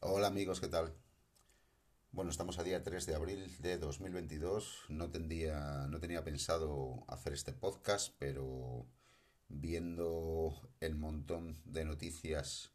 [0.00, 0.94] Hola amigos, ¿qué tal?
[2.12, 4.84] Bueno, estamos a día 3 de abril de 2022.
[4.90, 8.86] No, tendría, no tenía pensado hacer este podcast, pero
[9.48, 12.70] viendo el montón de noticias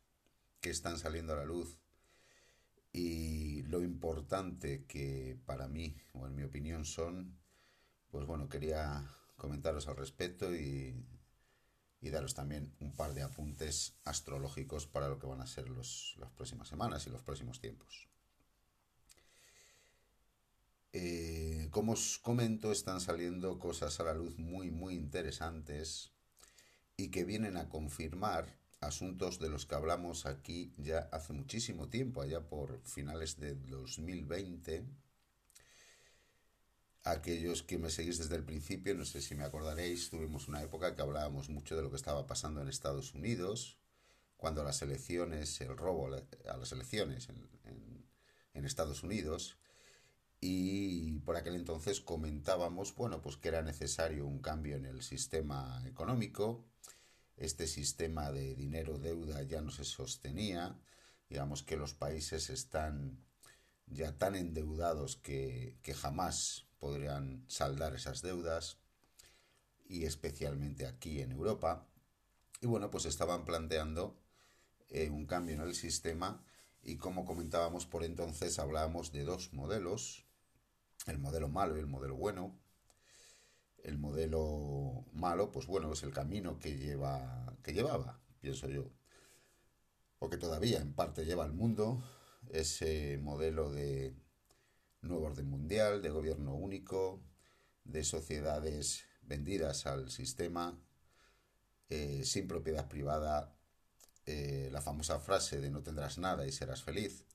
[0.60, 1.78] que están saliendo a la luz
[2.92, 7.40] y lo importante que para mí, o en mi opinión, son,
[8.12, 11.06] pues bueno, quería comentaros al respecto y
[12.04, 16.16] y daros también un par de apuntes astrológicos para lo que van a ser los,
[16.20, 18.10] las próximas semanas y los próximos tiempos.
[20.92, 26.12] Eh, como os comento, están saliendo cosas a la luz muy, muy interesantes
[26.98, 32.22] y que vienen a confirmar asuntos de los que hablamos aquí ya hace muchísimo tiempo,
[32.22, 34.84] allá por finales de 2020
[37.04, 40.96] aquellos que me seguís desde el principio, no sé si me acordaréis, tuvimos una época
[40.96, 43.78] que hablábamos mucho de lo que estaba pasando en Estados Unidos,
[44.38, 47.54] cuando las elecciones, el robo a las elecciones en,
[48.66, 49.58] Estados Unidos,
[50.40, 55.84] y por aquel entonces comentábamos, bueno, pues que era necesario un cambio en el sistema
[55.86, 56.66] económico,
[57.36, 60.80] este sistema de dinero-deuda ya no se sostenía,
[61.30, 63.22] digamos que los países están
[63.88, 68.78] ya tan endeudados que, que jamás podrían saldar esas deudas
[69.86, 71.88] y especialmente aquí en Europa.
[72.60, 74.20] Y bueno, pues estaban planteando
[74.90, 76.44] eh, un cambio en el sistema
[76.82, 80.26] y como comentábamos por entonces hablábamos de dos modelos,
[81.08, 82.60] el modelo malo y el modelo bueno.
[83.82, 88.92] El modelo malo, pues bueno, es el camino que lleva que llevaba, pienso yo,
[90.20, 92.04] o que todavía en parte lleva al mundo,
[92.50, 94.14] ese modelo de
[95.04, 97.22] nuevo orden mundial, de gobierno único,
[97.84, 100.80] de sociedades vendidas al sistema,
[101.90, 103.56] eh, sin propiedad privada,
[104.26, 107.26] eh, la famosa frase de no tendrás nada y serás feliz,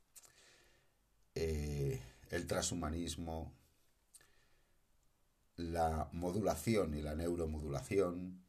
[1.34, 3.54] eh, el transhumanismo,
[5.56, 8.44] la modulación y la neuromodulación,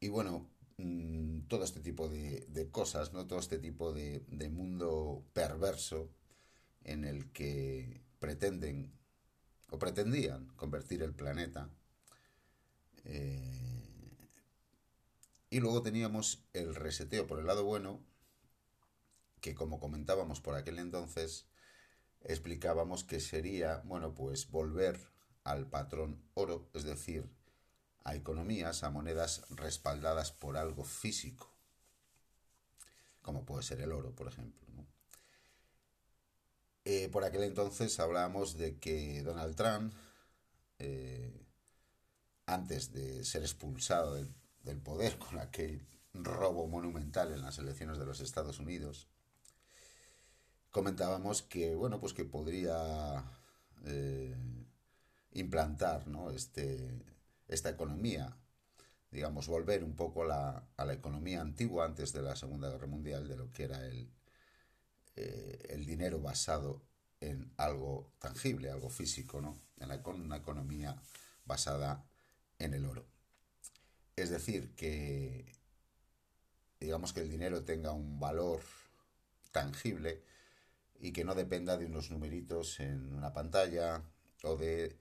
[0.00, 3.26] y bueno, mm, todo este tipo de, cosas, ¿no?
[3.26, 6.10] todo este tipo de, de mundo perverso
[6.84, 8.92] en el que pretenden
[9.70, 11.68] o pretendían convertir el planeta.
[13.04, 13.62] Eh,
[15.50, 18.00] y luego teníamos el reseteo por el lado bueno,
[19.40, 21.46] que como comentábamos por aquel entonces,
[22.22, 25.00] explicábamos que sería, bueno, pues volver
[25.44, 27.28] al patrón oro, es decir,
[28.04, 31.50] a economías, a monedas respaldadas por algo físico,
[33.22, 34.62] como puede ser el oro, por ejemplo.
[36.84, 39.94] Eh, por aquel entonces hablábamos de que Donald Trump,
[40.78, 41.46] eh,
[42.46, 48.20] antes de ser expulsado del, poder con aquel robo monumental en las elecciones de los
[48.20, 49.08] Estados Unidos,
[50.70, 53.24] comentábamos que bueno pues que podría
[53.84, 54.34] eh,
[55.32, 56.30] implantar ¿no?
[56.30, 57.04] este,
[57.48, 58.36] esta economía
[59.10, 63.28] digamos volver un poco la, a la economía antigua antes de la segunda guerra mundial
[63.28, 64.08] de lo que era el,
[65.16, 66.82] eh, el dinero basado
[67.20, 69.58] en algo tangible, algo físico, ¿no?
[69.78, 69.90] En
[70.20, 71.00] una economía
[71.44, 72.04] basada
[72.58, 73.06] en el oro.
[74.16, 75.46] Es decir, que
[76.80, 78.60] digamos que el dinero tenga un valor
[79.50, 80.22] tangible
[80.98, 84.02] y que no dependa de unos numeritos en una pantalla
[84.42, 84.98] o de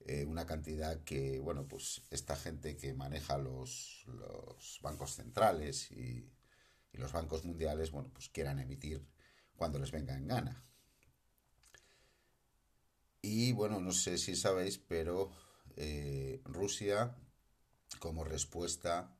[0.00, 6.30] eh, una cantidad que, bueno, pues esta gente que maneja los, los bancos centrales y,
[6.92, 9.06] y, los bancos mundiales, bueno, pues quieran emitir
[9.56, 10.64] cuando les venga en gana.
[13.22, 15.30] Y bueno, no sé si sabéis, pero
[15.76, 17.16] eh, Rusia,
[17.98, 19.16] como respuesta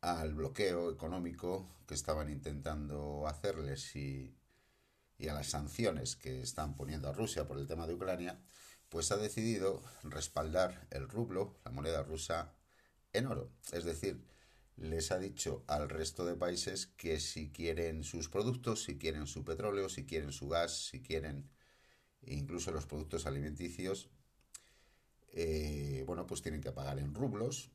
[0.00, 4.36] al bloqueo económico que estaban intentando hacerles y,
[5.16, 8.38] y, a las sanciones que están poniendo a Rusia por el tema de Ucrania,
[8.90, 12.52] pues ha decidido respaldar el rublo, la moneda rusa,
[13.14, 13.50] en oro.
[13.72, 14.22] Es decir,
[14.76, 19.44] les ha dicho al resto de países que si quieren sus productos, si quieren su
[19.44, 21.50] petróleo, si quieren su gas, si quieren
[22.22, 24.10] incluso los productos alimenticios,
[25.32, 27.70] eh, bueno, pues tienen que pagar en rublos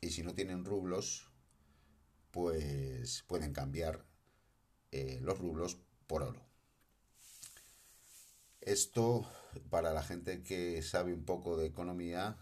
[0.00, 1.30] y si no tienen rublos,
[2.30, 4.04] pues pueden cambiar
[4.90, 6.42] eh, los rublos por oro.
[8.60, 9.28] Esto,
[9.70, 12.38] para la gente que sabe un poco de economía,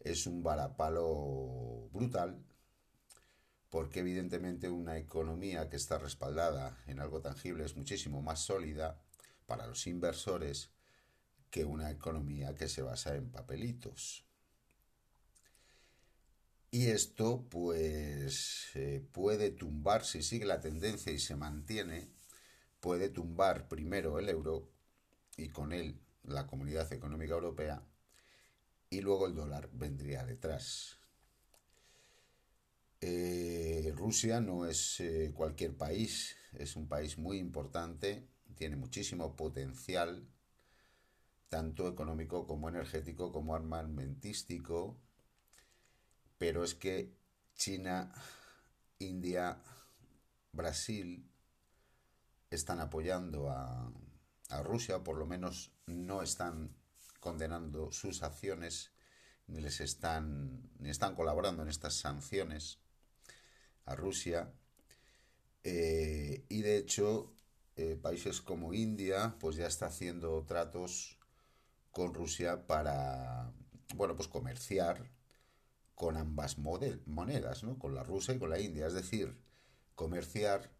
[0.00, 2.42] es un varapalo brutal
[3.74, 9.02] porque evidentemente una economía que está respaldada en algo tangible es muchísimo más sólida
[9.46, 10.70] para los inversores
[11.50, 14.24] que una economía que se basa en papelitos.
[16.70, 22.12] Y esto, pues, eh, puede tumbar, si sigue la tendencia y se mantiene,
[22.78, 24.70] puede tumbar primero el euro
[25.36, 27.82] y con él la Comunidad Económica Europea
[28.88, 31.03] y luego el dólar vendría detrás.
[33.06, 40.26] Eh, Rusia no es eh, cualquier país, es un país muy importante, tiene muchísimo potencial,
[41.50, 44.98] tanto económico como energético, como armamentístico,
[46.38, 47.14] pero es que
[47.54, 48.10] China,
[48.98, 49.62] India,
[50.52, 51.30] Brasil
[52.48, 53.92] están apoyando a,
[54.48, 56.74] a Rusia, por lo menos no están
[57.20, 58.92] condenando sus acciones
[59.46, 62.82] ni les están ni están colaborando en estas sanciones
[63.86, 64.52] a Rusia.
[65.62, 67.34] Eh, y de hecho
[67.76, 71.18] eh, países como India pues ya está haciendo tratos
[71.90, 73.52] con Rusia para
[73.94, 75.10] bueno pues comerciar
[75.94, 77.78] con ambas monedas ¿no?
[77.78, 78.86] con la rusa y con la india.
[78.86, 79.36] Es decir
[79.94, 80.70] comerciar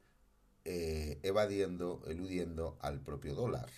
[0.64, 3.70] eh, evadiendo eludiendo al propio dólar.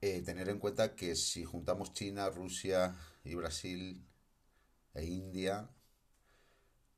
[0.00, 4.02] Tener en cuenta que si juntamos China, Rusia y Brasil
[4.94, 5.68] e India,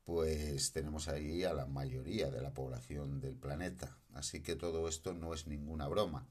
[0.05, 3.97] pues tenemos ahí a la mayoría de la población del planeta.
[4.13, 6.27] Así que todo esto no es ninguna broma.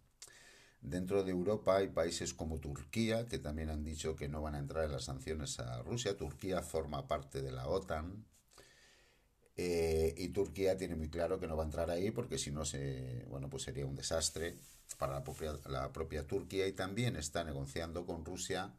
[0.83, 4.59] Dentro de Europa hay países como Turquía, que también han dicho que no van a
[4.59, 6.17] entrar en las sanciones a Rusia.
[6.17, 8.27] Turquía forma parte de la OTAN.
[9.57, 12.65] Eh, y Turquía tiene muy claro que no va a entrar ahí porque si no
[12.65, 14.57] se, bueno, pues sería un desastre
[14.99, 18.75] para la propia, la propia Turquía y también está negociando con Rusia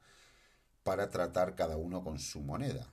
[0.84, 2.92] para tratar cada uno con su moneda.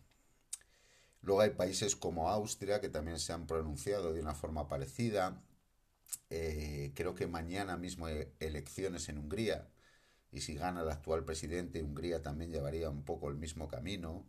[1.23, 5.43] Luego hay países como Austria que también se han pronunciado de una forma parecida.
[6.31, 9.69] Eh, creo que mañana mismo hay elecciones en Hungría
[10.33, 14.27] y si gana el actual presidente, Hungría también llevaría un poco el mismo camino.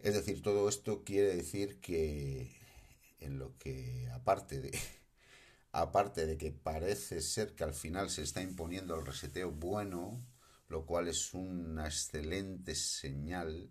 [0.00, 2.50] Es decir, todo esto quiere decir que
[3.20, 4.72] en lo que aparte de
[5.72, 10.24] aparte de que parece ser que al final se está imponiendo el reseteo bueno,
[10.68, 13.70] lo cual es una excelente señal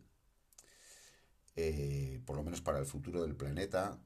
[1.56, 4.00] eh, por lo menos para el futuro del planeta,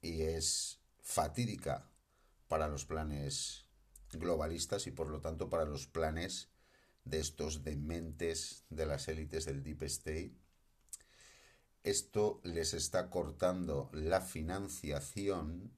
[0.00, 1.90] y es fatídica
[2.48, 3.66] para los planes
[4.12, 6.50] globalistas y por lo tanto para los planes
[7.04, 10.34] de estos dementes de las élites del Deep State.
[11.82, 15.70] Esto les está cortando la financiación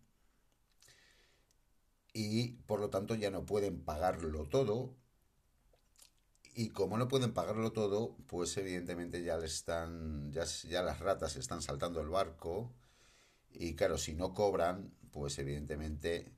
[2.13, 4.97] y por lo tanto ya no pueden pagarlo todo
[6.59, 11.37] y como no pueden pagarlo todo, pues evidentemente ya le están, ya, ya las ratas
[11.37, 12.73] están saltando el barco.
[13.51, 16.33] Y claro, si no cobran, pues evidentemente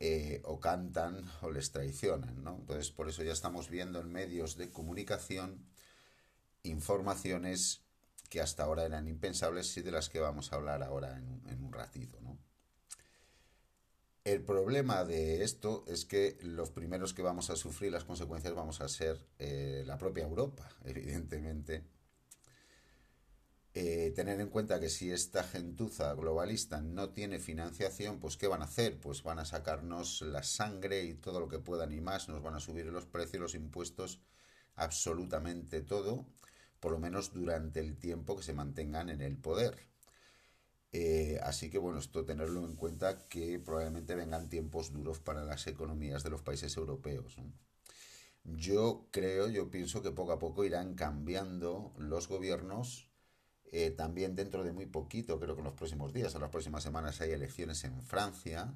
[0.00, 2.56] eh, o cantan o les traicionan, ¿no?
[2.56, 5.64] Entonces, por eso ya estamos viendo en medios de comunicación
[6.64, 7.82] informaciones
[8.28, 11.62] que hasta ahora eran impensables y de las que vamos a hablar ahora en, en
[11.62, 12.36] un ratito, ¿no?
[14.26, 18.80] El problema de esto es que los primeros que vamos a sufrir las consecuencias vamos
[18.80, 21.84] a ser eh, la propia Europa, evidentemente.
[23.72, 28.62] Eh, tener en cuenta que si esta gentuza globalista no tiene financiación, pues ¿qué van
[28.62, 28.98] a hacer?
[28.98, 32.54] Pues van a sacarnos la sangre y todo lo que puedan y más, nos van
[32.54, 34.22] a subir los precios, los impuestos,
[34.74, 36.26] absolutamente todo,
[36.80, 39.76] por lo menos durante el tiempo que se mantengan en el poder.
[40.98, 45.66] Eh, así que bueno, esto tenerlo en cuenta que probablemente vengan tiempos duros para las
[45.66, 47.36] economías de los países europeos.
[48.44, 53.10] Yo creo, yo pienso que poco a poco irán cambiando los gobiernos.
[53.72, 56.82] Eh, también dentro de muy poquito, creo que en los próximos días, en las próximas
[56.82, 58.72] semanas hay elecciones en Francia.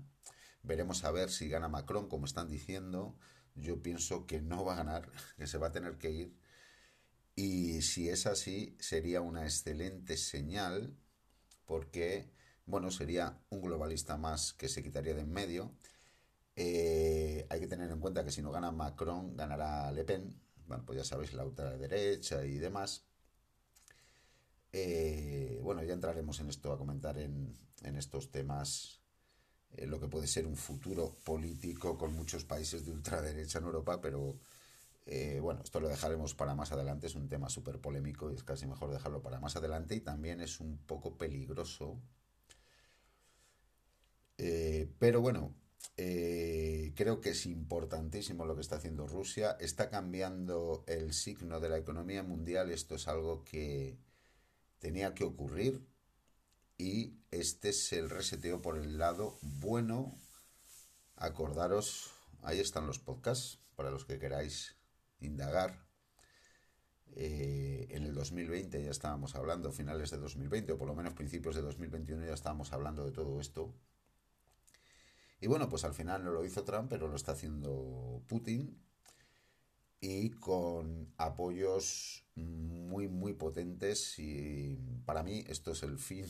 [0.62, 3.16] Veremos a ver si gana Macron, como están diciendo.
[3.54, 6.36] Yo pienso que no va a ganar, que se va a tener que ir.
[7.34, 10.99] Y si es así, sería una excelente señal
[11.70, 12.28] porque,
[12.66, 15.70] bueno, sería un globalista más que se quitaría de en medio.
[16.56, 20.34] Eh, hay que tener en cuenta que si no gana Macron, ganará Le Pen.
[20.66, 23.04] Bueno, pues ya sabéis, la ultraderecha y demás.
[24.72, 29.00] Eh, bueno, ya entraremos en esto a comentar en, estos temas
[29.70, 34.00] eh, lo que puede ser un futuro político con muchos países de ultraderecha en Europa,
[34.00, 34.40] pero
[35.06, 38.44] eh, bueno, esto lo dejaremos para más adelante, es un tema súper polémico y es
[38.44, 42.00] casi mejor dejarlo para más adelante y también es un poco peligroso.
[44.38, 45.54] Eh, pero bueno,
[45.96, 49.56] eh, creo que es importantísimo lo que está haciendo Rusia.
[49.60, 52.70] Está cambiando el signo de la economía mundial.
[52.70, 53.98] Esto es algo que
[54.78, 55.86] tenía que ocurrir.
[56.78, 60.14] Y este es el reseteo por el lado bueno.
[61.16, 64.79] Acordaros, ahí están los podcasts para los que queráis
[65.20, 65.88] indagar
[67.16, 71.54] Eh, en el 2020 ya estábamos hablando, finales de 2020, o por lo menos principios
[71.56, 73.74] de 2021 ya estábamos hablando de todo esto.
[75.40, 78.78] Y bueno, pues al final no lo hizo Trump, pero lo está haciendo Putin
[80.00, 84.18] y con apoyos muy, muy potentes.
[84.18, 86.26] Y para mí esto es el fin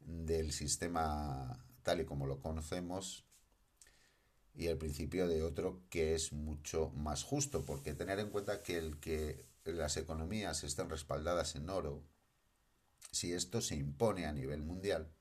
[0.00, 3.25] del sistema tal y como lo conocemos
[4.56, 8.78] y el principio de otro que es mucho más justo, porque tener en cuenta que
[8.78, 12.02] el que las economías estén respaldadas en oro,
[13.12, 15.12] si esto se impone a nivel mundial,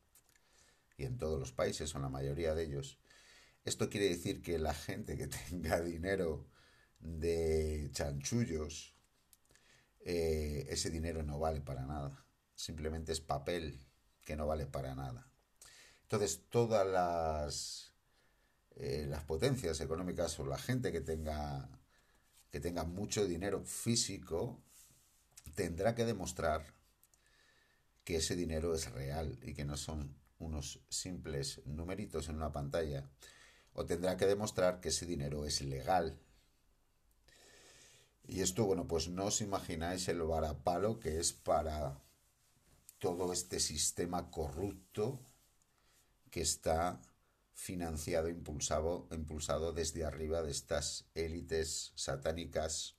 [0.98, 3.00] y en todos los países o en la mayoría de ellos,
[3.66, 6.48] esto quiere decir que la gente que tenga dinero
[7.00, 8.96] de chanchullos,
[10.02, 12.26] eh, ese dinero no vale para nada.
[12.56, 13.86] Simplemente es papel
[14.24, 15.30] que no vale para nada.
[16.04, 17.95] Entonces, todas las,
[18.76, 21.70] eh, las potencias económicas o la gente que tenga,
[22.50, 24.62] que tenga mucho dinero físico
[25.56, 26.66] tendrá que demostrar
[28.04, 33.10] que ese dinero es real y que no son unos simples numeritos en una pantalla.
[33.74, 36.20] O tendrá que demostrar que ese dinero es legal
[38.28, 42.02] y esto, bueno, pues no os imagináis el varapalo que es para
[42.98, 45.20] todo este sistema corrupto
[46.32, 47.00] que está
[47.56, 52.96] financiado, impulsado, impulsado desde arriba de estas élites satánicas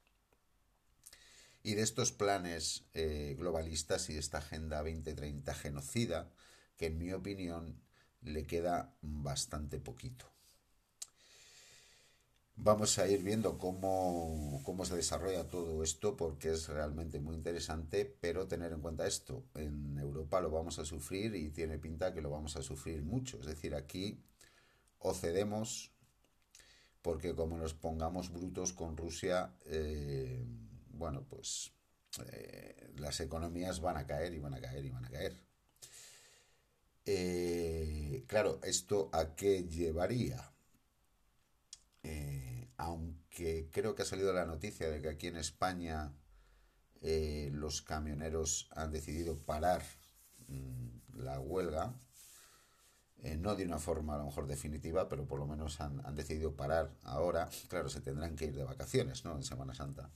[1.62, 6.32] y de estos planes eh, globalistas y de esta Agenda 2030 genocida,
[6.76, 7.80] que en mi opinión
[8.22, 10.26] le queda bastante poquito.
[12.58, 18.48] Vamos a ir viendo cómo, se desarrolla todo esto porque es realmente muy interesante, pero
[18.48, 22.30] tener en cuenta esto, en Europa lo vamos a sufrir y tiene pinta que lo
[22.30, 23.38] vamos a sufrir mucho.
[23.40, 24.22] Es decir, aquí
[24.98, 25.96] o cedemos
[27.06, 30.44] porque como nos pongamos brutos con Rusia, eh,
[30.88, 31.70] bueno, pues
[32.32, 35.40] eh, las economías van a caer y van a caer y van a caer.
[37.04, 40.52] Eh, claro, ¿esto a qué llevaría?
[42.78, 46.12] aunque creo que ha salido la noticia de que aquí en España
[47.00, 49.82] los camioneros han decidido parar
[50.46, 51.94] mm, la huelga,
[53.22, 56.54] eh, no de una forma a lo mejor definitiva, pero por lo menos han, decidido
[56.54, 57.48] parar ahora.
[57.68, 59.36] Claro, se tendrán que ir de vacaciones, ¿no?
[59.36, 60.10] En Semana Santa.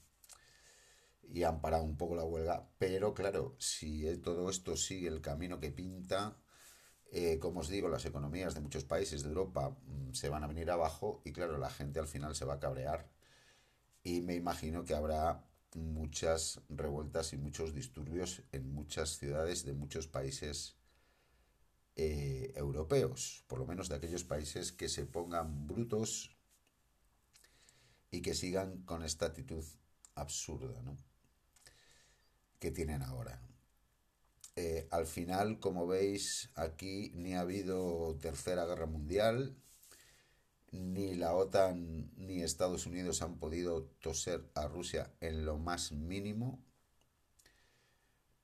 [1.23, 5.59] Y han parado un poco la huelga, pero claro, si todo esto sigue el camino
[5.59, 6.37] que pinta,
[7.11, 10.47] eh, como os digo, las economías de muchos países de Europa mm, se van a
[10.47, 13.09] venir abajo y claro, la gente al final se va a cabrear.
[14.03, 20.07] Y me imagino que habrá muchas revueltas y muchos disturbios en muchas ciudades de muchos
[20.07, 20.80] países
[21.95, 26.35] eh, europeos, por lo menos de aquellos países que se pongan brutos
[28.09, 29.63] y que sigan con esta actitud
[30.15, 30.81] absurda
[32.59, 33.41] que tienen ahora.
[34.55, 39.55] Eh, al final, como veis, aquí ni ha habido tercera guerra mundial,
[40.71, 46.63] ni la OTAN ni Estados Unidos han podido toser a Rusia en lo más mínimo.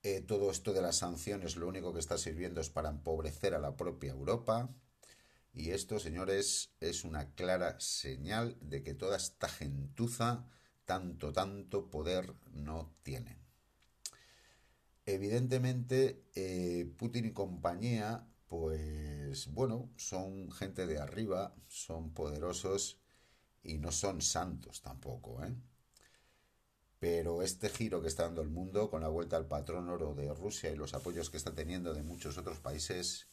[0.10, 3.60] Eh, todo esto de las sanciones lo único que está sirviendo es para empobrecer a
[3.60, 4.74] la propia Europa.
[5.54, 10.46] Y esto, señores, es una clara señal de que toda esta gentuza
[10.86, 13.38] tanto, tanto poder no tienen.
[15.06, 23.02] Evidentemente, eh, Putin y compañía, pues bueno, son gente de arriba, son poderosos
[23.62, 25.54] y no son santos tampoco, ¿eh?
[27.00, 30.34] Pero este giro que está dando el mundo con la vuelta al patrón oro de
[30.34, 33.28] Rusia y los apoyos que está teniendo de muchos otros países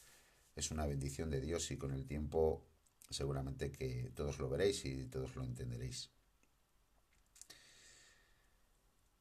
[0.54, 2.66] es una bendición de Dios y con el tiempo
[3.10, 6.10] seguramente que todos lo veréis y todos lo entenderéis.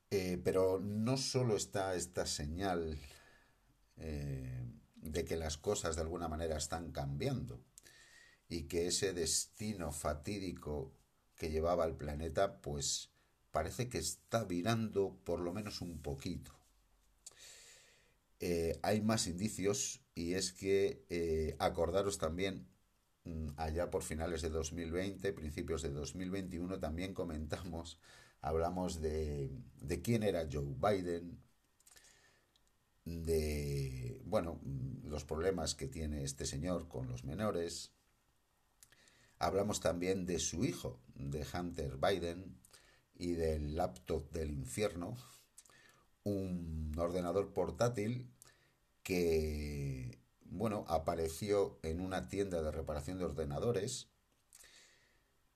[0.10, 3.00] Eh, pero no solo está esta señal
[3.98, 4.64] eh,
[4.96, 7.64] de que las cosas de alguna manera están cambiando
[8.48, 10.94] y que ese destino fatídico
[11.36, 13.13] que llevaba al planeta pues
[13.54, 16.52] parece que está virando por lo menos un poquito.
[18.42, 22.68] Eh, hay más indicios y es que acordaros también
[23.24, 28.00] mm, allá por finales de 2020, principios de 2021 también comentamos
[28.44, 29.50] hablamos de,
[29.82, 31.40] de quién era Joe Biden,
[33.06, 34.60] de, bueno,
[35.06, 37.92] los problemas que tiene este señor con los menores.
[39.40, 42.58] Hablamos también de su hijo, de Hunter Biden,
[43.24, 45.16] y del laptop del infierno,
[46.24, 48.30] un ordenador portátil
[49.04, 54.10] que, bueno, apareció en una tienda de reparación de ordenadores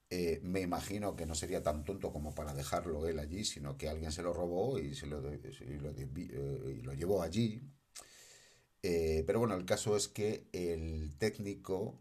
[0.09, 3.89] Eh, me imagino que no sería tan tonto como para dejarlo él allí, sino que
[3.89, 5.41] alguien se lo robó y, se lo, eh,
[6.97, 7.61] llevó allí.
[8.83, 11.99] Eh, pero bueno, el caso es que el técnico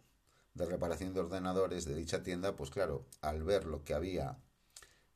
[0.55, 4.39] de reparación de ordenadores de dicha tienda, pues claro, al ver lo que había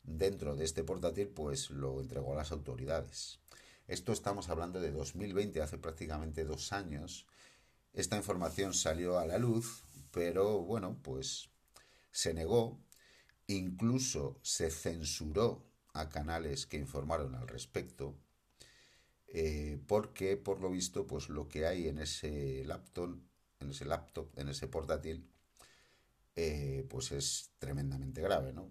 [0.02, 3.40] dentro de este portátil, pues lo entregó a las autoridades.
[3.86, 7.26] Esto estamos hablando de 2020, hace prácticamente dos años.
[7.92, 11.50] Esta información salió a la luz, pero bueno, pues
[12.12, 12.80] se negó,
[13.46, 18.16] incluso se censuró a canales que informaron al respecto,
[19.28, 23.18] eh, porque por lo visto, pues lo que hay en ese laptop,
[23.60, 25.28] en ese laptop, en ese portátil,
[26.36, 28.70] eh, pues es tremendamente grave, ¿no?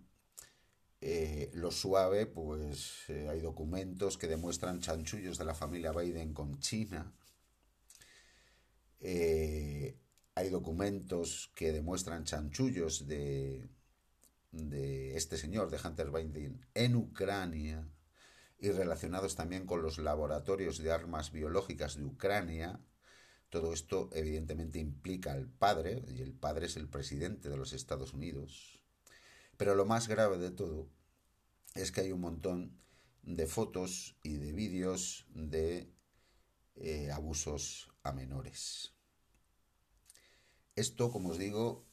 [1.02, 7.14] Eh, lo suave, pues hay documentos que demuestran chanchullos de la familia Biden con China.
[10.36, 13.70] hay documentos que demuestran chanchullos de,
[14.52, 17.88] de este señor, de Hunter Biden, en Ucrania
[18.60, 22.80] y relacionados también con los laboratorios de armas biológicas de Ucrania.
[23.50, 28.14] Todo esto evidentemente implica al padre, y el padre es el presidente de los Estados
[28.14, 28.79] Unidos.
[29.60, 30.88] Pero lo más grave de todo
[31.76, 32.80] es que hay un montón
[33.24, 35.92] de fotos y de vídeos de
[36.78, 38.94] eh, abusos a menores.
[40.78, 41.86] Esto, como os digo,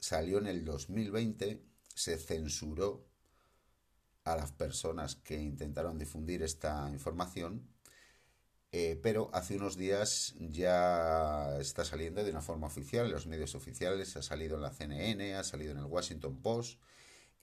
[0.00, 1.64] salió en el 2020,
[1.94, 3.08] se censuró
[4.24, 7.66] a las personas que intentaron difundir esta información,
[8.72, 13.54] eh, pero hace unos días ya está saliendo de una forma oficial en los medios
[13.54, 16.80] oficiales, ha salido en la CNN, ha salido en el Washington Post,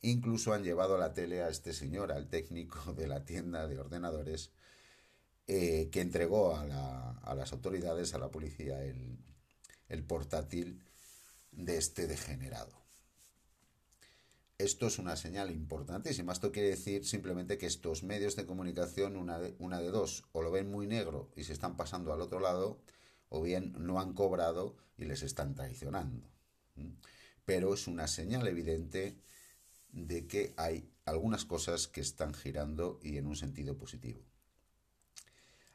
[0.01, 3.79] incluso han llevado a la tele a este señor, al técnico de la tienda de
[3.79, 4.51] ordenadores,
[5.47, 6.65] eh, que entregó a,
[7.35, 10.83] las autoridades, a la policía, el portátil
[11.51, 12.86] de este degenerado.
[14.59, 16.33] Esto es una señal importantísima.
[16.33, 20.41] Esto quiere decir simplemente que estos medios de comunicación, una de, una de dos, o
[20.41, 22.81] lo ven muy negro y se están pasando al otro lado,
[23.29, 26.27] o bien no han cobrado y les están traicionando.
[27.45, 29.21] Pero es una señal evidente
[29.91, 34.21] de que hay algunas cosas que están girando y en un sentido positivo.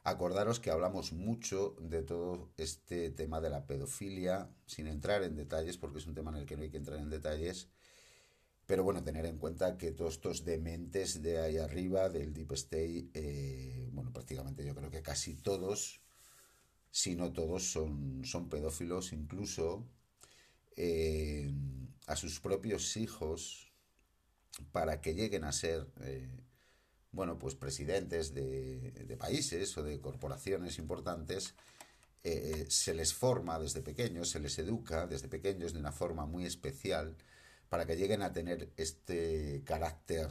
[0.03, 5.77] Acordaros que hablamos mucho de todo este tema de la pedofilia, sin entrar en detalles,
[5.77, 7.69] porque es un tema en el que no hay que entrar en detalles.
[8.65, 13.09] Pero bueno, tener en cuenta que todos estos dementes de ahí arriba, del Deep State,
[13.13, 15.99] eh, bueno, prácticamente yo creo que casi todos,
[16.89, 19.85] si no todos, son, son pedófilos, incluso
[20.77, 21.51] eh,
[22.07, 23.73] a sus propios hijos,
[24.71, 26.29] para que lleguen a ser eh,
[27.11, 31.53] bueno, pues presidentes de, países o de corporaciones importantes,
[32.23, 37.17] se les forma desde pequeños, se les educa desde pequeños de una forma muy especial
[37.73, 40.29] para que lleguen a tener este carácter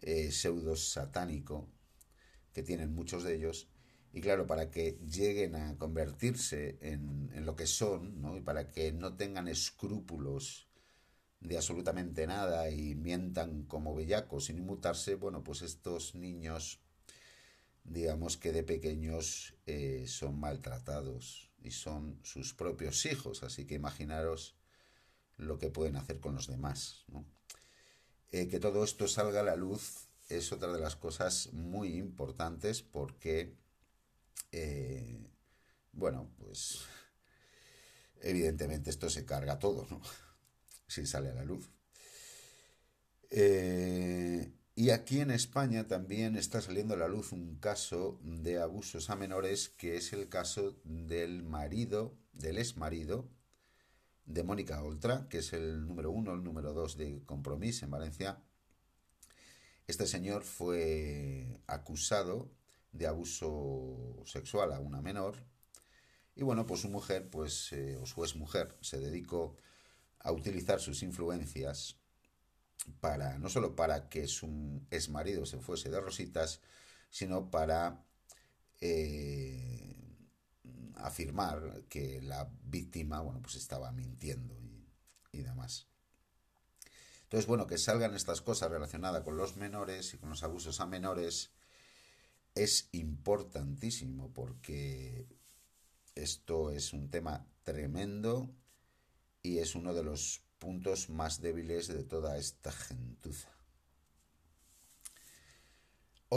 [0.00, 1.68] eh, pseudo satánico
[2.54, 3.68] que tienen muchos de ellos
[4.10, 8.38] y claro, para que lleguen a convertirse en, lo que son, ¿no?
[8.38, 10.66] Y para que no tengan escrúpulos
[11.40, 16.80] de absolutamente nada y mientan como bellacos sin inmutarse, bueno, pues estos niños,
[17.82, 24.56] digamos que de pequeños eh, son maltratados y son sus propios hijos, así que imaginaros
[25.36, 27.04] lo que pueden hacer con los demás.
[28.30, 32.82] Eh, que todo esto salga a la luz es otra de las cosas muy importantes
[32.82, 33.54] porque,
[34.52, 35.18] eh,
[35.92, 36.80] bueno, pues
[38.22, 40.00] evidentemente esto se carga todo, ¿no?
[40.88, 41.70] si sale a la luz.
[43.30, 49.10] Eh, y aquí en España también está saliendo a la luz un caso de abusos
[49.10, 53.28] a menores, que es el caso del marido, del ex marido
[54.26, 58.42] de Mónica Oltra, que es el número uno, el número dos de Compromiso en Valencia.
[59.86, 62.50] Este señor fue acusado
[62.92, 65.36] de abuso sexual a una menor.
[66.36, 69.56] Y bueno, pues su mujer, pues, eh, o su ex mujer, se dedicó
[70.20, 71.96] a utilizar sus influencias
[73.00, 76.60] para no solo para que su ex marido se fuese de rositas,
[77.10, 78.04] sino para
[78.80, 80.03] eh,
[80.96, 84.86] afirmar que la víctima, bueno, pues estaba mintiendo y,
[85.32, 85.86] y demás.
[87.24, 90.86] Entonces, bueno, que salgan estas cosas relacionadas con los menores y con los abusos a
[90.86, 91.50] menores
[92.54, 95.26] es importantísimo porque
[96.14, 98.54] esto es un tema tremendo
[99.42, 103.53] y es uno de los puntos más débiles de toda esta gentuza.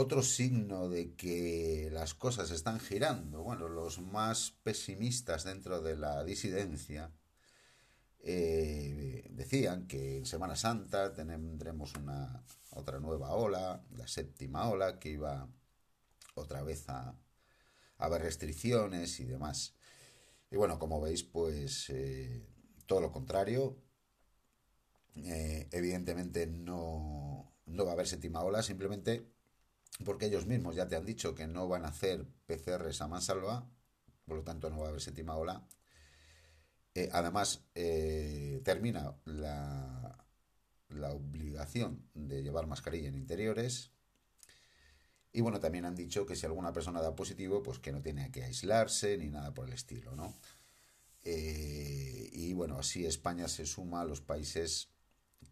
[0.00, 6.22] Otro signo de que las cosas están girando, bueno, los más pesimistas dentro de la
[6.22, 7.10] disidencia,
[8.20, 15.08] eh, decían que en Semana Santa tendremos una otra nueva ola, la séptima ola, que
[15.08, 15.48] iba
[16.36, 17.18] otra vez a,
[17.96, 19.74] haber restricciones y demás.
[20.48, 22.46] Y bueno, como veis, pues eh,
[22.86, 23.76] todo lo contrario.
[25.16, 29.37] Eh, evidentemente no, no va a haber séptima ola, simplemente
[30.04, 33.68] porque ellos mismos ya te han dicho que no van a hacer PCRs a mansalva,
[34.26, 35.66] por lo tanto no va a haber séptima ola.
[36.94, 37.64] Eh, además,
[38.64, 40.24] termina la,
[40.88, 43.92] la obligación de llevar mascarilla en interiores,
[45.32, 48.30] y bueno, también han dicho que si alguna persona da positivo, pues que no tiene
[48.30, 50.34] que aislarse ni nada por el estilo, ¿no?
[51.22, 54.88] Eh, y bueno, así España se suma a los países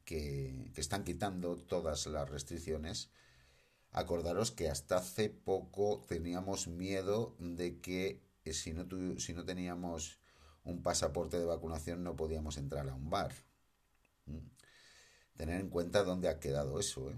[0.05, 3.11] que, están quitando todas las restricciones.
[3.97, 10.21] Acordaros que hasta hace poco teníamos miedo de que eh, si no, teníamos
[10.65, 13.33] un pasaporte de vacunación no podíamos entrar a un bar.
[14.27, 14.37] ¿Mm?
[15.39, 17.11] Tener en cuenta dónde ha quedado eso.
[17.11, 17.17] ¿eh?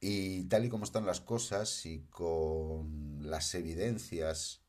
[0.00, 4.62] Y tal y como están las cosas y con las evidencias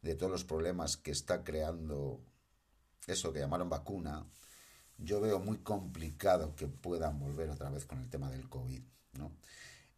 [0.00, 2.24] de todos los problemas que está creando
[3.08, 4.28] eso que llamaron vacuna,
[4.96, 9.32] yo veo muy complicado que puedan volver otra vez con el tema del COVID, ¿no?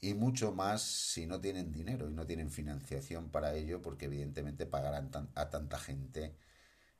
[0.04, 4.66] Y mucho más si no tienen dinero y no tienen financiación para ello, porque evidentemente
[4.66, 4.94] pagar
[5.34, 6.36] a tanta gente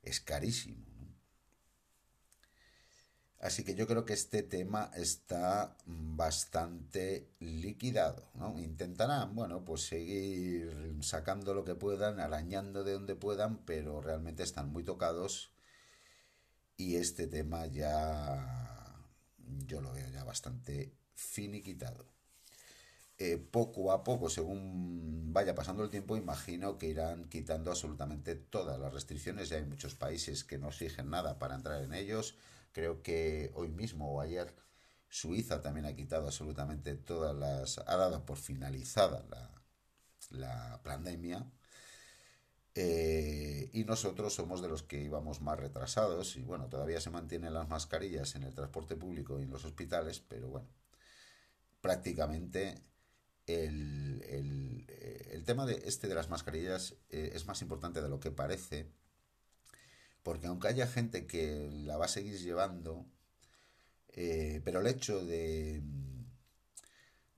[0.01, 0.87] es carísimo.
[3.41, 8.59] Así que yo creo que este tema está bastante liquidado, ¿no?
[8.59, 14.73] Intentarán, bueno, pues seguir sacando lo que puedan, arañando de donde puedan, pero realmente están
[14.73, 15.53] muy tocados
[16.79, 18.97] y este tema ya
[19.67, 22.15] yo lo veo ya bastante finiquitado.
[23.19, 28.79] Eh, poco a poco, según vaya pasando el tiempo, imagino que irán quitando absolutamente todas
[28.79, 29.49] las restricciones.
[29.49, 32.37] Ya hay muchos países que no exigen nada para entrar en ellos
[32.75, 34.53] Creo que hoy mismo o ayer
[35.09, 37.79] Suiza también ha quitado absolutamente todas las...
[37.79, 39.25] ha dado por finalizada
[40.31, 41.47] la, pandemia.
[42.75, 47.55] Eh, y nosotros somos de los que íbamos más retrasados y bueno, todavía se mantienen
[47.55, 50.67] las mascarillas en el transporte público y en los hospitales, pero bueno,
[51.81, 52.83] prácticamente
[53.47, 54.25] el,
[55.31, 58.89] el, tema de este de las mascarillas eh, es más importante de lo que parece
[60.25, 63.07] porque aunque haya gente que la va a seguir llevando,
[64.09, 65.83] eh, pero el hecho de,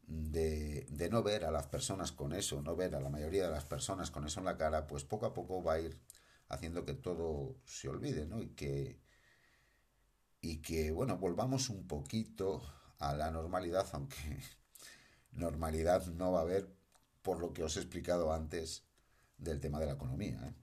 [0.06, 3.64] de, no ver a las personas con eso, no ver a la mayoría de las
[3.64, 5.98] personas con eso en la cara, pues poco a poco va a ir
[6.48, 8.40] haciendo que todo se olvide, ¿no?
[8.40, 9.00] Y que,
[10.40, 12.62] y que bueno, volvamos un poquito
[12.98, 14.16] a la normalidad, aunque
[15.36, 16.68] normalidad no va a haber
[17.22, 18.84] por lo que os he explicado antes
[19.38, 20.40] del tema de la economía.
[20.44, 20.54] ¿eh?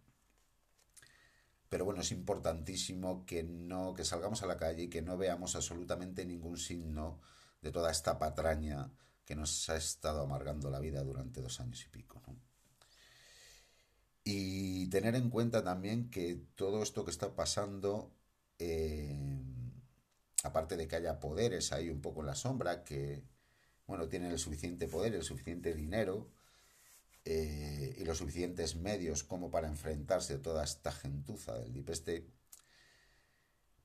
[1.73, 5.55] pero bueno, es importantísimo que no que salgamos a la calle y que no veamos
[5.55, 7.19] absolutamente ningún signo
[7.63, 8.91] de toda esta patraña
[9.25, 12.21] que nos ha estado amargando la vida durante dos años y pico.
[14.23, 18.13] Y tener en cuenta también que todo esto que está pasando,
[18.59, 19.41] eh,
[20.43, 23.23] aparte de que haya poderes ahí un poco en la sombra, que
[23.87, 26.29] bueno, tienen el suficiente poder, el suficiente dinero,
[27.25, 32.27] eh, y los suficientes medios como para enfrentarse a toda esta gentuza del DIPESTE,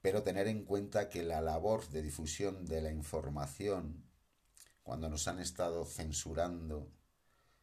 [0.00, 4.04] pero tener en cuenta que la labor de difusión de la información,
[4.82, 6.90] cuando nos han estado censurando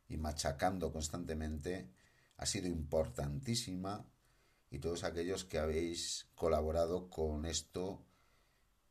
[0.07, 1.89] y machacando constantemente,
[2.37, 4.05] ha sido importantísima
[4.69, 8.05] y todos aquellos que habéis colaborado con esto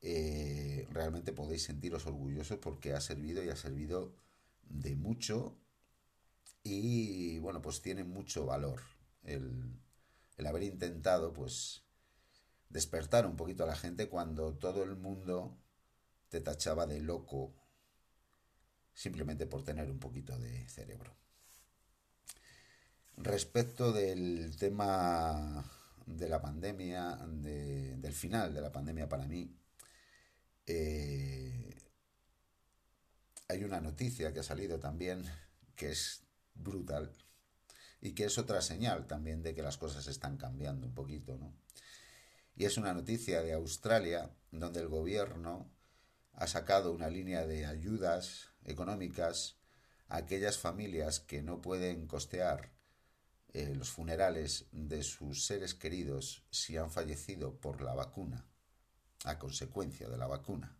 [0.07, 4.15] eh, realmente podéis sentiros orgullosos porque ha servido y ha servido
[4.69, 5.57] de mucho
[6.63, 8.83] y bueno, pues tiene mucho valor
[9.23, 9.81] el,
[10.37, 11.85] el haber intentado pues
[12.69, 15.57] despertar un poquito a la gente cuando todo el mundo
[16.29, 17.55] te tachaba de loco
[18.93, 21.17] simplemente por tener un poquito de cerebro.
[23.17, 25.65] Respecto del tema
[26.05, 29.51] de la pandemia, del final de la pandemia para mí,
[30.67, 31.75] eh,
[33.49, 35.25] hay una noticia que ha salido también
[35.77, 36.23] que es
[36.55, 37.13] brutal
[38.01, 41.55] y que es otra señal también de que las cosas están cambiando un poquito, ¿no?
[42.57, 45.71] Y es una noticia de Australia donde el gobierno
[46.33, 49.57] ha sacado una línea de ayudas económicas
[50.09, 52.73] a aquellas familias que no pueden costear
[53.53, 58.47] eh, los funerales de sus seres queridos si han fallecido por la vacuna,
[59.25, 60.77] a consecuencia de la vacuna.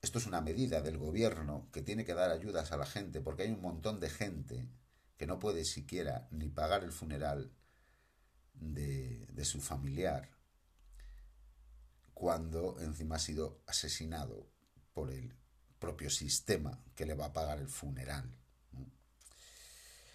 [0.00, 3.42] Esto es una medida del gobierno que tiene que dar ayudas a la gente porque
[3.42, 4.68] hay un montón de gente
[5.16, 7.52] que no puede siquiera ni pagar el funeral
[8.54, 10.30] de, su familiar
[12.14, 14.48] cuando encima ha sido asesinado
[14.92, 15.34] por el
[15.78, 18.34] propio sistema que le va a pagar el funeral.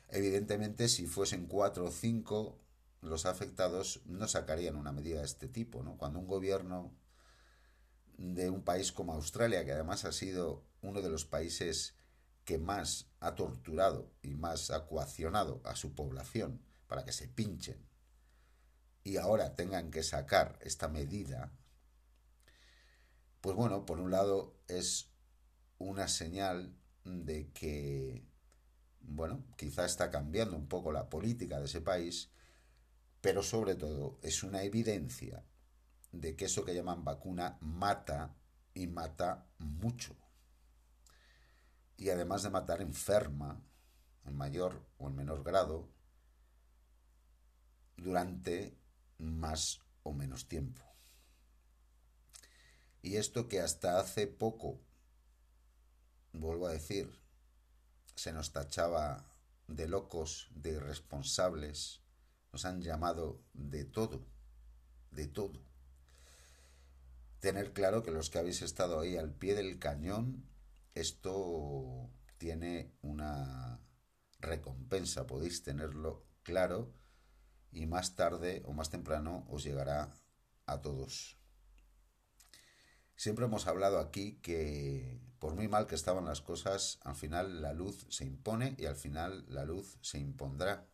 [0.10, 2.60] Evidentemente, si fuesen cuatro o cinco
[3.02, 5.84] los afectados, no sacarían una medida de este tipo.
[5.84, 5.98] ¿no?
[5.98, 6.94] Cuando un gobierno
[8.18, 11.96] de un país como Australia, que además ha sido uno de los países
[12.46, 17.78] que más ha torturado y más ha coaccionado a su población para que se pinchen,
[19.04, 21.52] y ahora tengan que sacar esta medida,
[23.42, 25.10] pues bueno, por un lado es
[25.80, 28.24] una señal de que,
[29.02, 32.30] bueno, quizá está cambiando un poco la política de ese país,
[33.22, 35.46] pero sobre todo es una evidencia
[36.12, 38.36] de que eso que llaman vacuna mata
[38.74, 40.16] y mata mucho.
[41.98, 43.64] Y además de matar enferma,
[44.26, 45.90] en mayor o en menor grado,
[47.96, 48.78] durante
[49.20, 50.82] más o menos tiempo.
[53.04, 54.80] Y esto que hasta hace poco,
[56.34, 57.20] vuelvo a decir,
[58.16, 59.28] se nos tachaba
[59.68, 62.01] de locos, de irresponsables,
[62.52, 64.26] nos han llamado de todo,
[65.12, 65.64] de todo.
[67.40, 70.48] Tener claro que los que habéis estado ahí al pie del cañón,
[70.94, 73.80] esto tiene una
[74.40, 76.94] recompensa, podéis tenerlo claro
[77.72, 80.14] y más tarde o más temprano os llegará
[80.66, 81.38] a todos.
[83.16, 87.74] Siempre hemos hablado aquí que por muy mal que estaban las cosas, al final la
[87.74, 90.91] luz se impone y al final la luz se impondrá.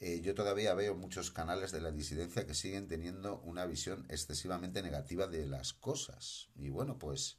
[0.00, 4.82] Eh, yo todavía veo muchos canales de la disidencia que siguen teniendo una visión excesivamente
[4.82, 6.48] negativa de las cosas.
[6.54, 7.38] Y bueno, pues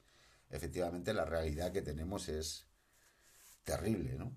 [0.52, 2.68] efectivamente la realidad que tenemos es
[3.64, 4.36] terrible, ¿no?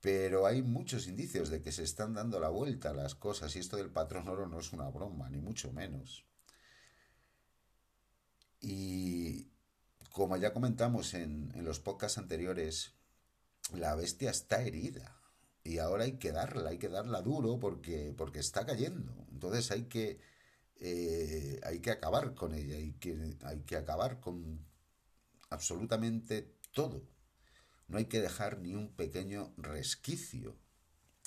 [0.00, 3.58] Pero hay muchos indicios de que se están dando la vuelta a las cosas y
[3.58, 6.24] esto del patrón oro no es una broma, ni mucho menos.
[8.62, 9.50] Y
[10.10, 12.94] como ya comentamos en, en los podcasts anteriores,
[13.74, 15.19] la bestia está herida
[15.64, 19.12] y ahora hay que darla, hay que darla duro porque, porque está cayendo.
[19.32, 20.18] Entonces hay que,
[20.76, 24.66] eh, hay que acabar con ella, hay que, hay que acabar con
[25.50, 27.02] absolutamente todo.
[27.88, 30.56] No hay que dejar ni un pequeño resquicio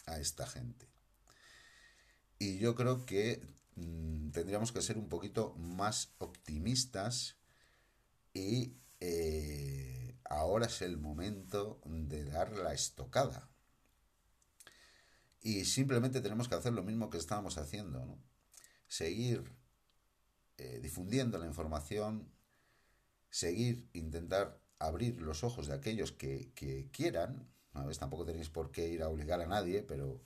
[0.06, 0.88] a esta gente.
[2.40, 3.42] Y yo creo que
[3.76, 7.38] mm, tendríamos que ser un poquito más optimistas
[8.34, 13.53] y eh, ahora es el momento de dar la estocada
[15.44, 18.18] y simplemente tenemos que hacer lo mismo que estábamos haciendo, ¿no?
[18.88, 19.44] Seguir
[20.58, 22.32] eh, difundiendo la información,
[23.30, 27.50] seguir, intentar abrir los ojos de aquellos que, que quieran.
[27.74, 30.22] A veces tampoco tenéis por qué ir a obligar a nadie, pero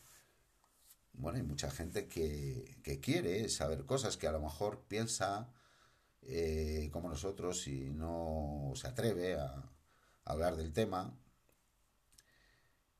[1.14, 5.52] bueno, hay mucha gente que, que quiere saber cosas que a lo mejor piensa
[6.22, 9.64] eh, como nosotros y no se atreve a
[10.26, 11.18] hablar del tema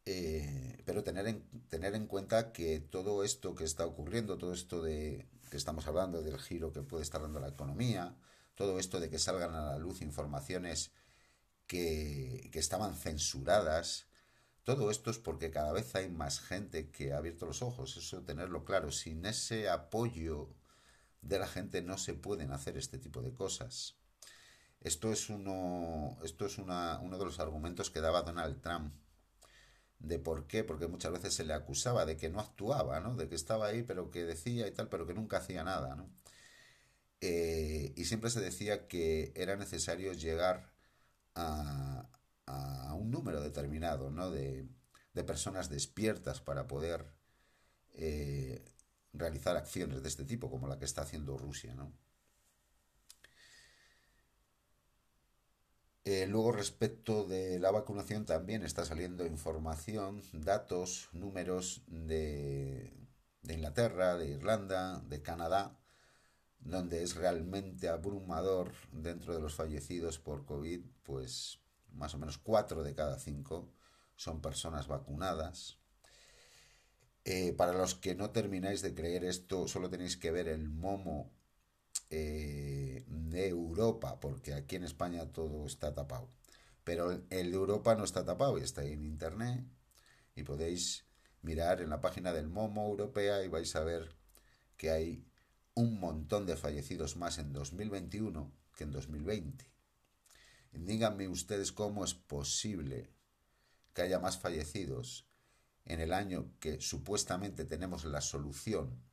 [0.10, 4.82] eh, pero tener en, tener en cuenta que todo esto que está ocurriendo, todo esto
[4.82, 8.16] de que estamos hablando del giro que puede estar dando la economía,
[8.56, 10.92] todo esto de que salgan a la luz informaciones
[11.68, 14.08] que, que estaban censuradas,
[14.64, 18.24] todo esto es porque cada vez hay más gente que ha abierto los ojos, eso
[18.24, 20.56] tenerlo claro, sin ese apoyo
[21.22, 23.98] de la gente no se pueden hacer este tipo de cosas.
[24.80, 28.94] Esto es uno, esto es una, uno de los argumentos que daba Donald Trump
[30.00, 33.16] de por qué, porque muchas veces se le acusaba de que no actuaba, ¿no?
[33.16, 36.10] De que estaba ahí, pero que decía y tal, pero que nunca hacía nada, ¿no?
[37.22, 40.72] Eh, y siempre se decía que era necesario llegar
[41.36, 42.10] a,
[42.48, 44.32] a un número determinado, ¿no?
[44.32, 44.68] De,
[45.14, 47.06] de personas despiertas para poder
[47.96, 48.66] eh,
[49.14, 51.94] realizar acciones de este tipo, como la que está haciendo Rusia, ¿no?
[56.10, 62.94] Eh, luego respecto de la vacunación también está saliendo información, datos, números de,
[63.42, 65.78] de Inglaterra, de Irlanda, de Canadá,
[66.60, 71.60] donde es realmente abrumador dentro de los fallecidos por COVID, pues
[71.92, 73.74] más o menos cuatro de cada cinco
[74.16, 75.78] son personas vacunadas.
[77.26, 81.37] Eh, para los que no termináis de creer esto, solo tenéis que ver el momo
[82.10, 86.30] eh, de Europa, porque aquí en España todo está tapado.
[86.84, 89.66] Pero el de Europa no está tapado está en internet
[90.36, 91.06] y podéis
[91.42, 94.16] mirar en la página del Momo Europea y vais a ver
[94.78, 95.26] que hay
[95.74, 99.70] un montón de fallecidos más en 2021 que en 2020.
[100.72, 103.10] díganme ustedes cómo es posible
[103.94, 105.28] que haya más fallecidos
[105.86, 109.07] en el año que supuestamente tenemos la solución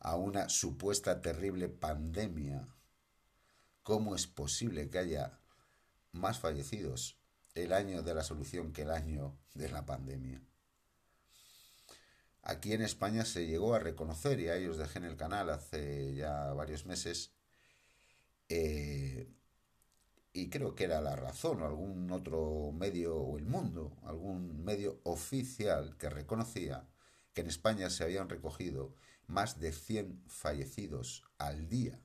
[0.00, 2.66] a una supuesta terrible pandemia,
[3.82, 5.38] ¿cómo es posible que haya
[6.12, 7.18] más fallecidos
[7.54, 10.42] el año de la solución que el año de la pandemia?
[12.42, 16.14] Aquí en España se llegó a reconocer, y ahí os dejé en el canal hace
[16.14, 17.34] ya varios meses,
[18.48, 19.28] eh,
[20.32, 25.00] y creo que era La Razón o algún otro medio o El Mundo, algún medio
[25.04, 26.89] oficial que reconocía
[27.32, 28.94] que en España se habían recogido
[29.26, 32.02] más de 100 fallecidos al día,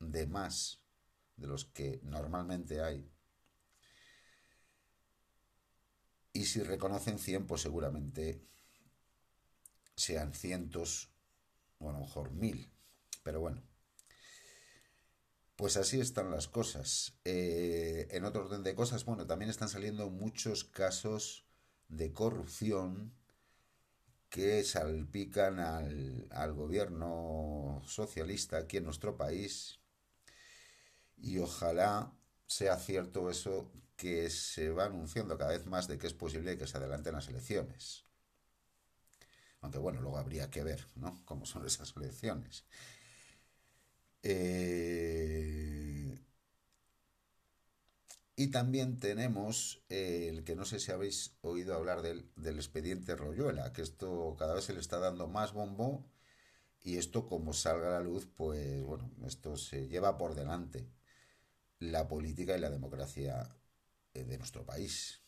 [0.00, 0.80] de más
[1.36, 3.10] de los que normalmente hay.
[6.32, 8.44] Y si reconocen 100, pues seguramente
[9.96, 11.10] sean cientos
[11.78, 12.70] o a lo mejor mil.
[13.22, 13.62] Pero bueno,
[15.56, 17.14] pues así están las cosas.
[17.24, 21.44] Eh, en otro orden de cosas, bueno, también están saliendo muchos casos
[21.88, 23.17] de corrupción
[24.30, 29.80] que salpican al, al gobierno socialista aquí en nuestro país
[31.18, 32.12] y ojalá
[32.46, 36.66] sea cierto eso que se va anunciando cada vez más de que es posible que
[36.66, 38.04] se adelanten las elecciones.
[39.60, 41.22] Aunque bueno, luego habría que ver, ¿no?
[41.24, 42.64] Cómo son esas elecciones.
[44.22, 46.07] Eh,
[48.38, 53.16] y también tenemos eh, el que no sé si habéis oído hablar del, del expediente
[53.16, 56.08] Royuela, que esto cada vez se le está dando más bombo
[56.82, 60.90] y esto como salga a la luz, pues bueno, esto se lleva por delante
[61.80, 63.48] la política y la democracia
[64.14, 65.22] eh, de nuestro país.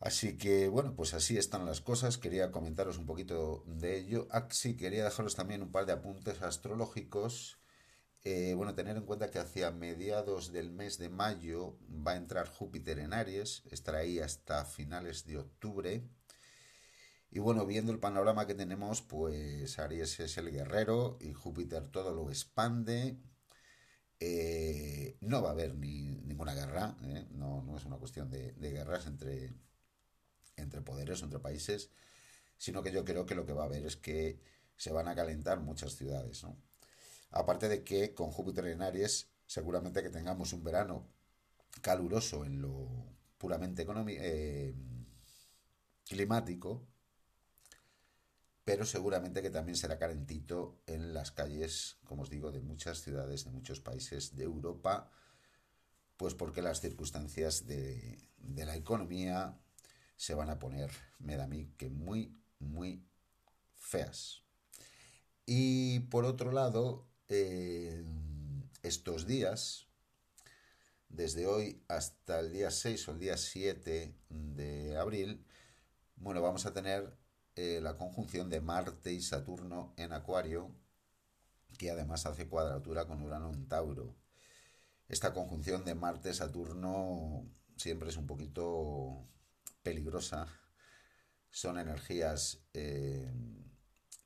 [0.00, 2.16] Así que bueno, pues así están las cosas.
[2.18, 4.26] Quería comentaros un poquito de ello.
[4.30, 7.58] Ah, sí, quería dejaros también un par de apuntes astrológicos.
[8.28, 12.48] Eh, bueno, tener en cuenta que hacia mediados del mes de mayo va a entrar
[12.48, 16.02] Júpiter en Aries, estará ahí hasta finales de octubre.
[17.30, 22.12] Y bueno, viendo el panorama que tenemos, pues Aries es el guerrero y Júpiter todo
[22.12, 23.16] lo expande.
[24.18, 27.28] Eh, no va a haber ni, ninguna guerra, ¿eh?
[27.30, 29.54] no, es una cuestión de, de guerras entre,
[30.56, 31.90] entre poderes, entre países,
[32.58, 34.40] sino que yo creo que lo que va a haber es que
[34.76, 36.65] se van a calentar muchas ciudades, ¿no?
[37.30, 41.06] Aparte de que con Júpiter en Aries seguramente que tengamos un verano
[41.80, 42.88] caluroso en lo
[43.38, 44.74] puramente eh,
[46.04, 46.86] climático,
[48.64, 53.44] pero seguramente que también será calentito en las calles, como os digo, de muchas ciudades,
[53.44, 55.10] de muchos países de Europa,
[56.16, 59.56] pues porque las circunstancias de, de la economía
[60.16, 63.04] se van a poner, me da a mí, que muy, muy
[63.76, 64.42] feas.
[65.44, 69.86] Y por otro lado, estos días,
[71.08, 75.44] desde hoy hasta el día 6 o el día 7 de abril,
[76.16, 77.16] bueno, vamos a tener
[77.56, 80.70] eh, la conjunción de Marte y Saturno en Acuario,
[81.78, 84.16] que además hace cuadratura con Urano en Tauro.
[85.08, 89.28] Esta conjunción de Marte-Saturno siempre es un poquito
[89.82, 90.48] peligrosa,
[91.50, 93.32] son energías eh,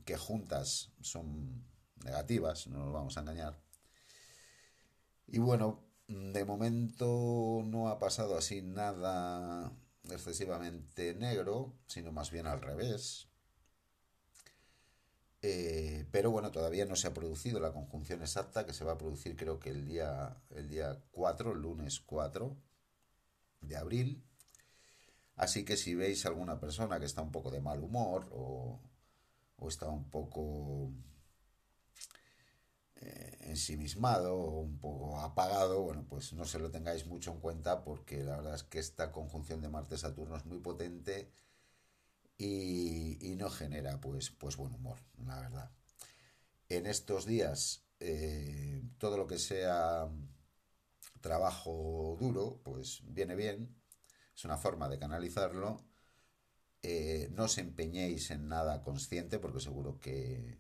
[0.05, 1.70] que juntas son
[2.05, 3.61] negativas, no nos vamos a engañar.
[5.27, 9.73] Y bueno, de momento no ha pasado así nada
[10.05, 13.29] excesivamente negro, sino más bien al revés.
[15.43, 18.99] Eh, pero bueno, todavía no se ha producido la conjunción exacta que se va a
[18.99, 22.57] producir creo que el día, el día 4, lunes 4
[23.61, 24.23] de abril.
[25.37, 28.81] Así que si veis alguna persona que está un poco de mal humor o,
[29.67, 30.93] está un poco
[33.01, 37.83] eh, ensimismado o un poco apagado, bueno, pues no se lo tengáis mucho en cuenta
[37.83, 41.31] porque la verdad es que esta conjunción de Marte-Saturno es muy potente
[42.39, 45.71] y, no genera pues, pues buen humor, la verdad.
[46.69, 50.09] En estos días, eh, todo lo que sea
[51.21, 53.75] trabajo duro, pues viene bien,
[54.35, 55.85] es una forma de canalizarlo.
[56.83, 60.59] Eh, no os empeñéis en nada consciente porque seguro que,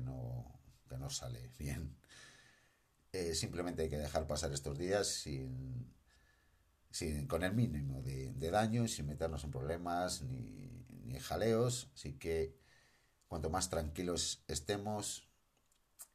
[0.00, 0.61] no,
[0.98, 1.96] no sale bien.
[3.12, 5.92] Eh, simplemente hay que dejar pasar estos días sin,
[6.90, 11.90] sin con el mínimo de, daño y sin meternos en problemas ni, ni jaleos.
[11.94, 12.56] Así que
[13.28, 15.28] cuanto más tranquilos estemos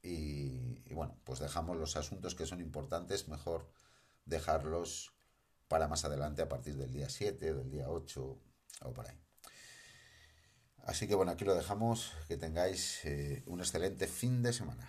[0.02, 3.70] y, y bueno, pues dejamos los asuntos que son importantes, mejor
[4.26, 5.14] dejarlos
[5.68, 8.40] para más adelante a partir del día 7, del día 8
[8.82, 9.27] o por ahí.
[10.88, 12.14] Así que bueno, aquí lo dejamos.
[12.28, 14.88] Que tengáis eh, un excelente fin de semana.